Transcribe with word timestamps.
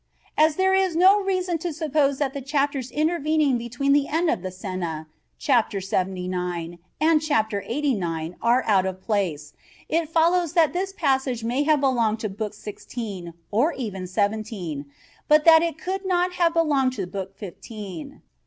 As 0.35 0.55
there 0.55 0.73
is 0.73 0.95
no 0.95 1.21
reason 1.23 1.59
to 1.59 1.71
suppose 1.71 2.17
that 2.17 2.33
the 2.33 2.41
chapters 2.41 2.89
intervening 2.89 3.59
between 3.59 3.93
the 3.93 4.07
end 4.07 4.31
of 4.31 4.41
the 4.41 4.49
Cena 4.49 5.05
(Chapter 5.37 5.79
79) 5.79 6.79
and 6.99 7.21
Chapter 7.21 7.63
89 7.67 8.35
are 8.41 8.63
out 8.65 8.87
of 8.87 8.99
place, 8.99 9.53
it 9.87 10.09
follows 10.09 10.53
that 10.53 10.73
this 10.73 10.91
passage 10.91 11.43
may 11.43 11.61
have 11.61 11.81
belonged 11.81 12.19
to 12.21 12.29
Book 12.29 12.55
Sixteen, 12.55 13.35
or 13.51 13.73
even 13.73 14.07
Seventeen, 14.07 14.87
but 15.27 15.45
that 15.45 15.61
it 15.61 15.77
could 15.77 16.03
not 16.03 16.33
have 16.33 16.55
belonged 16.55 16.93
to 16.93 17.05
Book 17.05 17.37
Fifteen. 17.37 18.23